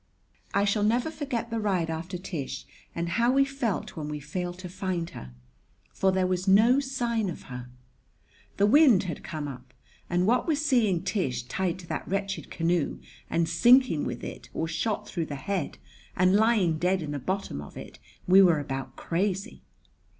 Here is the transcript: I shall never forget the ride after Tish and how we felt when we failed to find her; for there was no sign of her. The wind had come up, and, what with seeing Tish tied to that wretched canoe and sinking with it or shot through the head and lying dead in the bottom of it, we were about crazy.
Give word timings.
I 0.51 0.65
shall 0.65 0.81
never 0.81 1.11
forget 1.11 1.51
the 1.51 1.59
ride 1.59 1.91
after 1.91 2.17
Tish 2.17 2.65
and 2.95 3.07
how 3.07 3.31
we 3.31 3.45
felt 3.45 3.95
when 3.95 4.09
we 4.09 4.19
failed 4.19 4.57
to 4.57 4.67
find 4.67 5.11
her; 5.11 5.31
for 5.93 6.11
there 6.11 6.25
was 6.25 6.47
no 6.47 6.79
sign 6.79 7.29
of 7.29 7.43
her. 7.43 7.69
The 8.57 8.65
wind 8.65 9.03
had 9.03 9.23
come 9.23 9.47
up, 9.47 9.75
and, 10.09 10.25
what 10.25 10.47
with 10.47 10.57
seeing 10.57 11.03
Tish 11.03 11.43
tied 11.43 11.77
to 11.77 11.87
that 11.89 12.07
wretched 12.07 12.49
canoe 12.49 12.97
and 13.29 13.47
sinking 13.47 14.03
with 14.03 14.23
it 14.23 14.49
or 14.55 14.67
shot 14.67 15.07
through 15.07 15.27
the 15.27 15.35
head 15.35 15.77
and 16.17 16.35
lying 16.35 16.79
dead 16.79 17.03
in 17.03 17.11
the 17.11 17.19
bottom 17.19 17.61
of 17.61 17.77
it, 17.77 17.99
we 18.27 18.41
were 18.41 18.59
about 18.59 18.95
crazy. 18.95 19.61